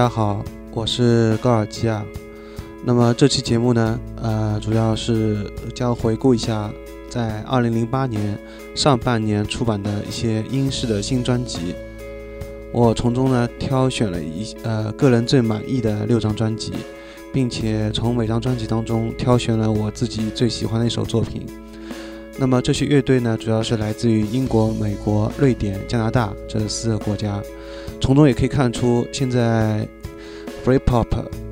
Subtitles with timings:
[0.00, 0.42] 大家好，
[0.72, 2.02] 我是高尔基啊。
[2.86, 6.72] 那么这期节目呢，呃，主要是将回顾一下
[7.10, 8.38] 在2008年
[8.74, 11.74] 上半年出版的一些英式的新专辑。
[12.72, 16.72] 我从中呢挑选了一呃个人最满意的六张专辑，
[17.30, 21.46] 并且从每张专辑当中挑选了我自己最喜欢的一首作品。
[22.38, 27.42] 那么这些乐队呢，主要是来自于英国、美国、瑞典、加拿大这四个国家。
[28.00, 29.86] 从中也可以看出，现在
[30.64, 31.06] Britpop、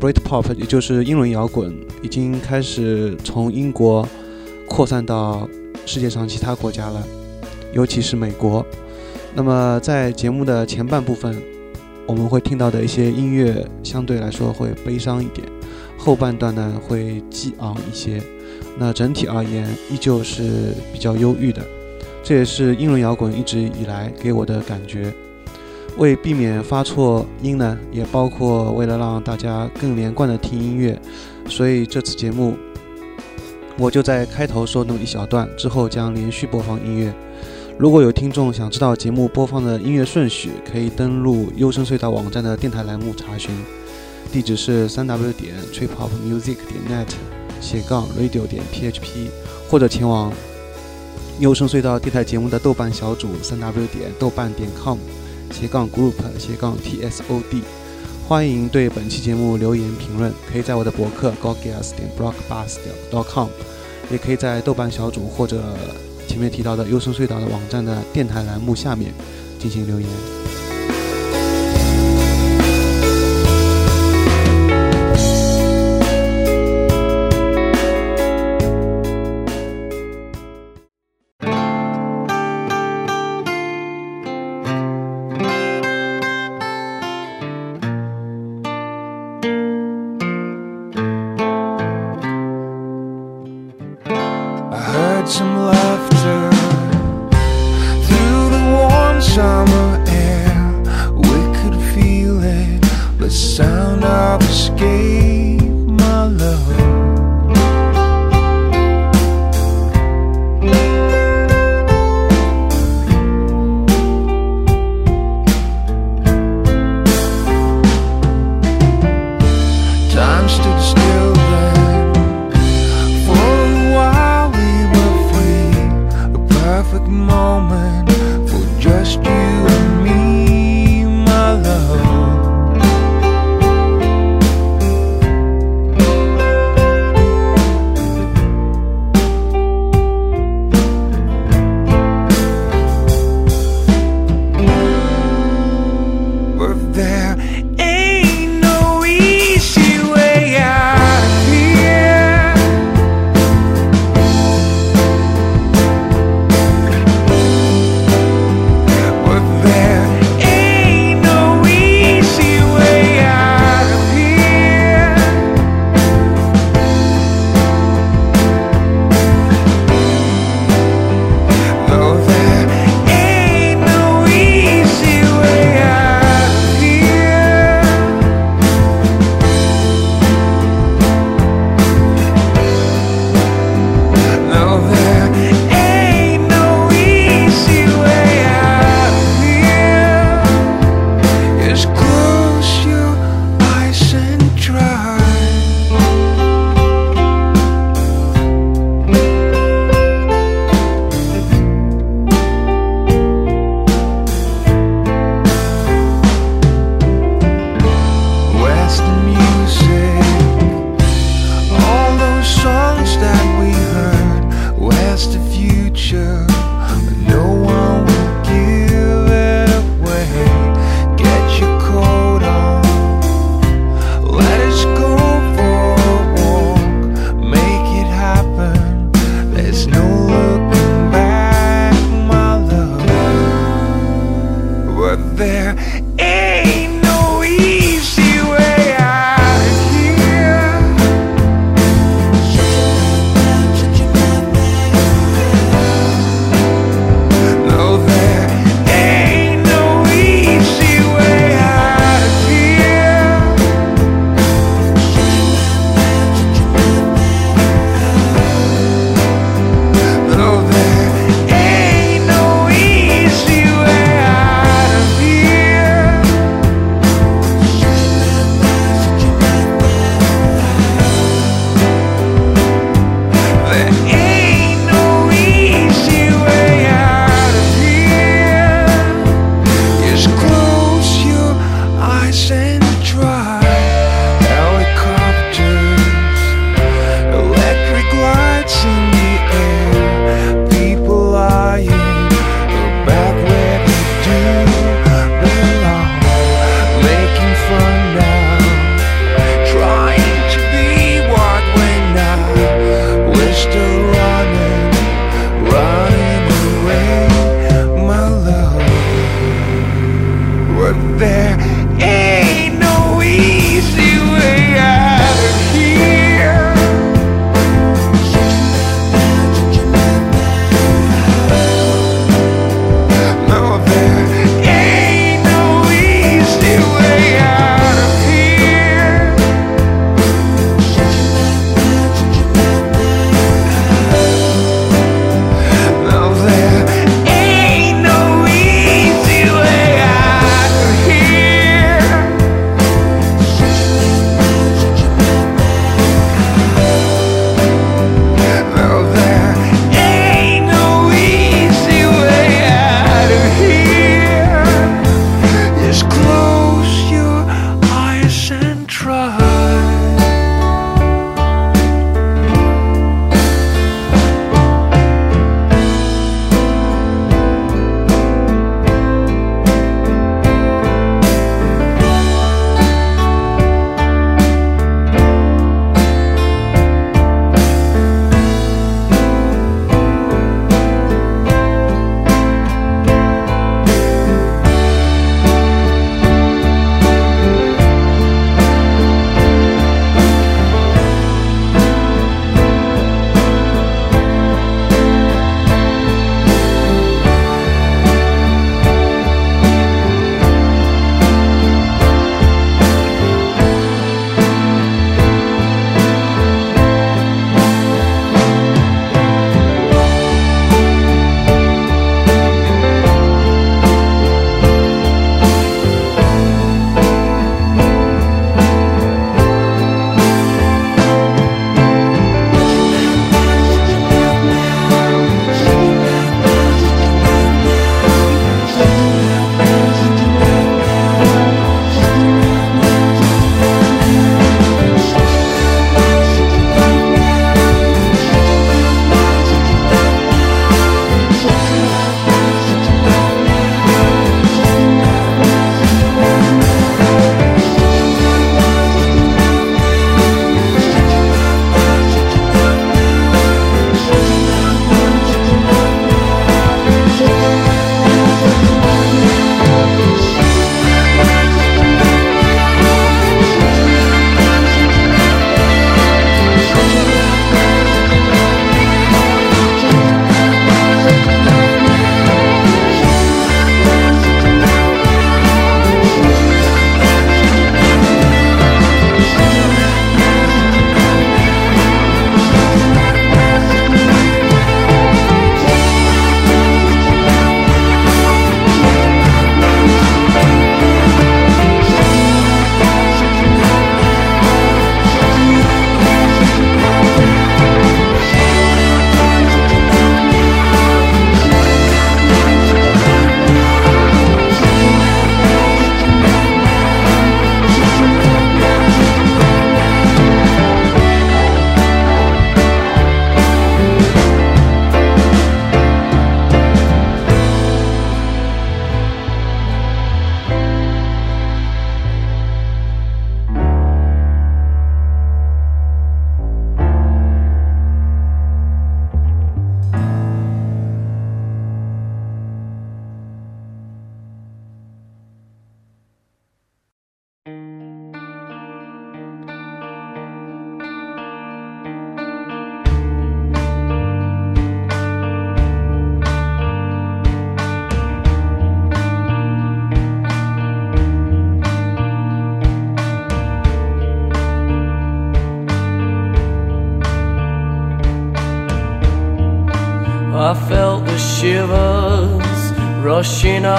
[0.00, 1.72] Britpop 也就是英伦摇滚，
[2.02, 4.08] 已经开始从英国
[4.66, 5.48] 扩散到
[5.86, 7.06] 世界上其他国家了，
[7.72, 8.66] 尤其是美国。
[9.34, 11.40] 那么在节目的前半部分，
[12.06, 15.46] 我们会听到的一些音乐相对来说会悲伤一点，
[15.96, 18.20] 后半段呢会激昂一些。
[18.78, 21.62] 那整体而言，依旧是比较忧郁的，
[22.22, 25.12] 这也是英伦摇滚一直以来给我的感觉。
[25.98, 30.98] 为避免发错音呢，也包括为了让大家更连贯的听音乐，
[31.46, 32.56] 所以这次节目
[33.76, 37.12] 我就在开头说那么一小段，之后将连续播放音乐。
[37.78, 43.50] 如果有听众想知道节目播放的音乐顺序，可以登录优声隧道网站的电台栏目查询，
[44.32, 47.08] 地址是三 w 点 tripopmusic 点 net
[47.62, 49.30] 斜杠 radio 点 php，
[49.70, 50.30] 或者前往
[51.38, 54.98] 优声隧道电台节目的豆瓣小组三 w 点豆瓣点 com。
[55.50, 57.60] 斜杠 group 斜杠 t s o d，
[58.26, 63.48] 欢迎对本期节目留言评论，可以在我的博客 gogas 点 blockbus 点 com，
[64.10, 65.62] 也可以在豆瓣小组或者
[66.26, 69.12] 前面提到的优声隧道的网站的电台栏目下面
[69.58, 70.08] 进行留言。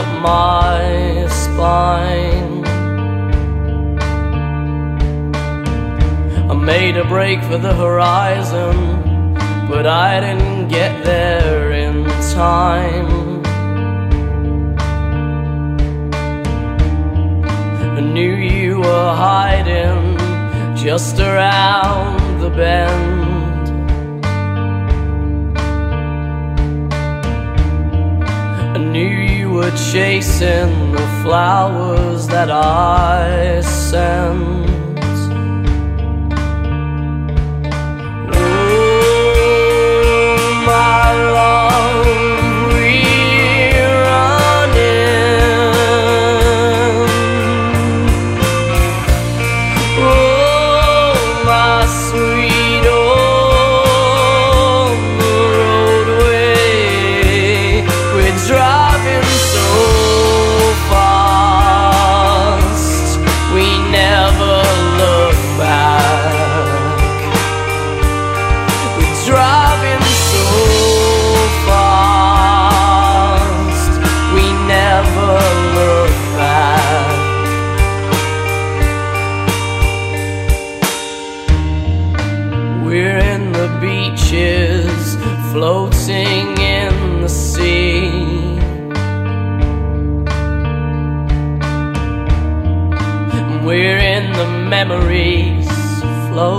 [0.00, 2.64] up my spine.
[6.52, 8.76] I made a break for the horizon,
[9.68, 13.10] but I didn't get there in time.
[17.98, 20.16] I knew you were hiding
[20.76, 23.66] just around the bend.
[28.76, 29.29] I knew
[29.60, 34.68] were chasing the flowers that I sent.
[38.32, 39.04] Oh,
[40.66, 41.69] my love.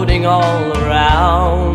[0.00, 1.69] floating all around.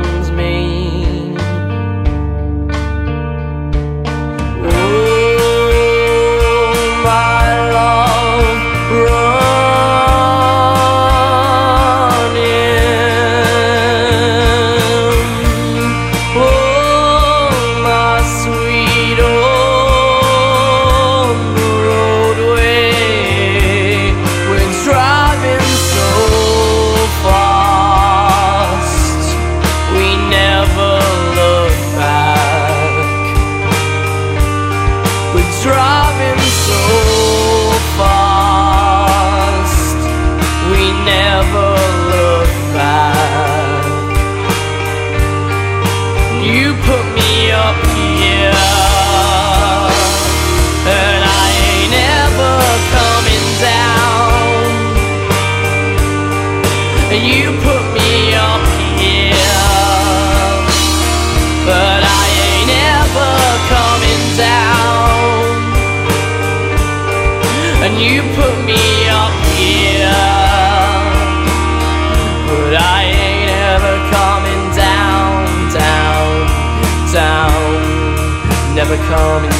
[79.08, 79.55] coming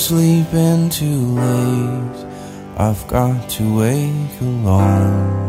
[0.00, 2.26] sleeping too late.
[2.78, 5.39] I've got to wake alone.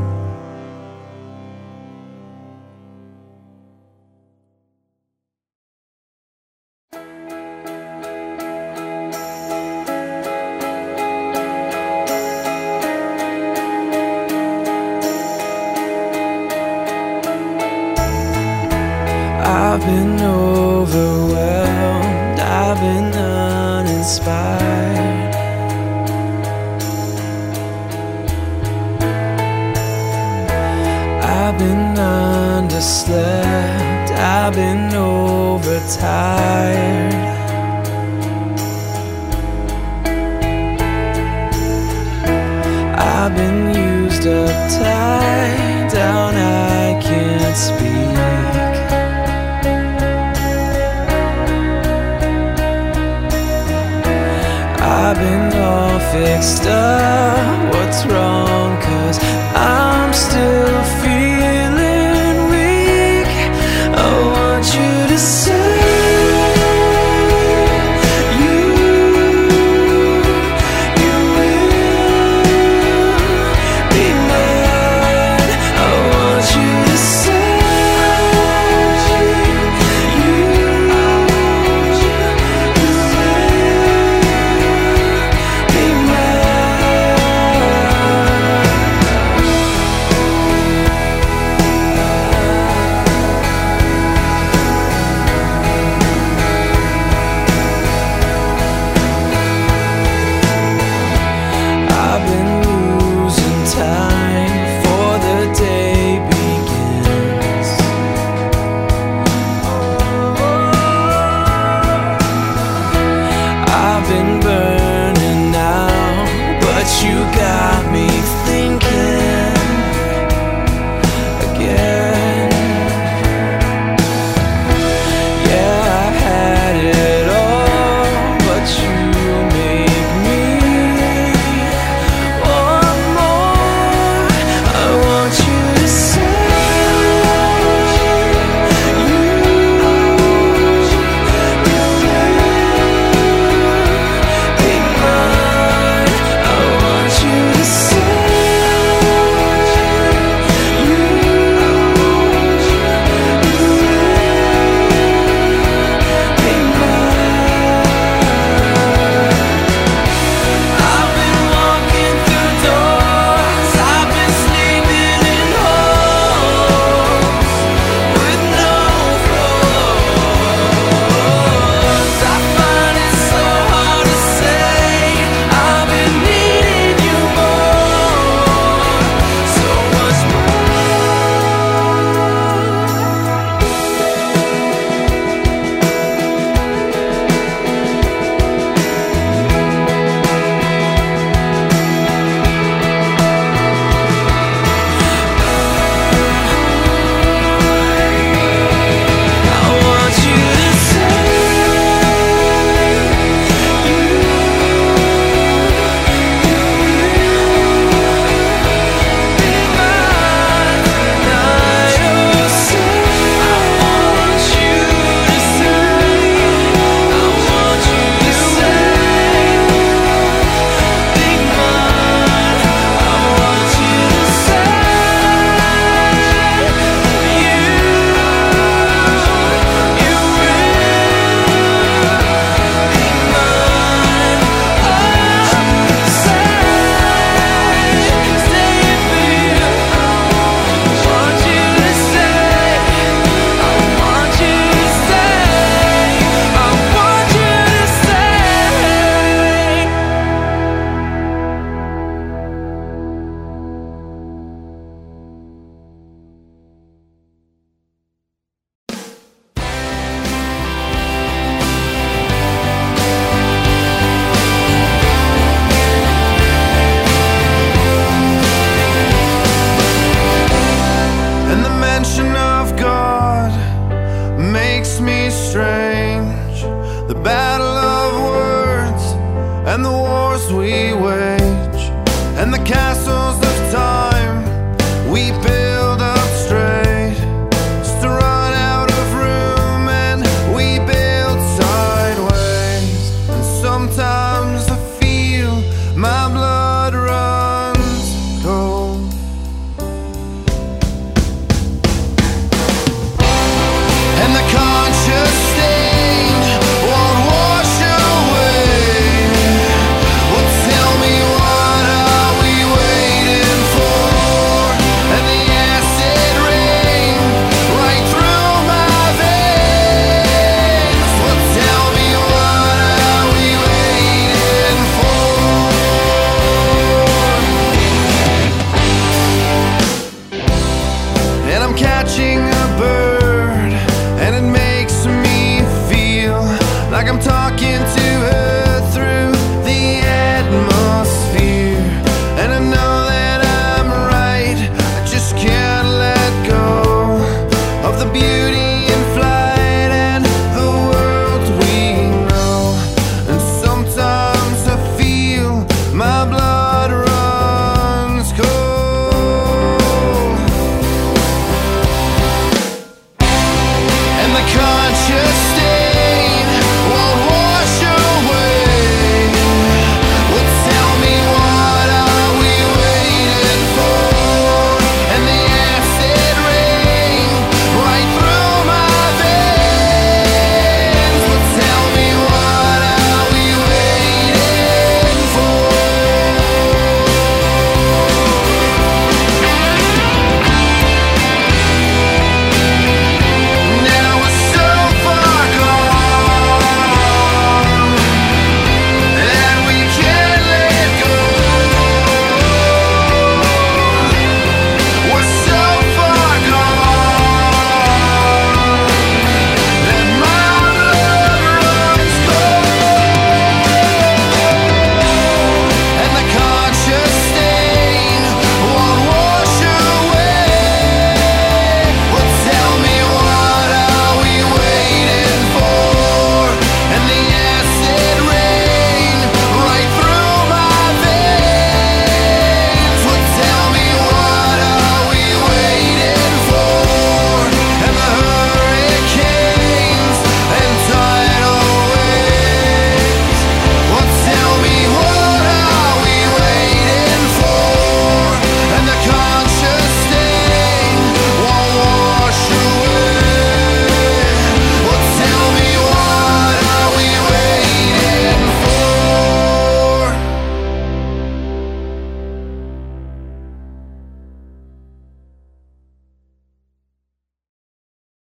[34.52, 36.42] I've been overtired.